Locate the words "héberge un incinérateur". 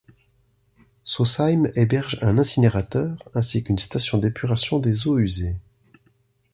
1.75-3.29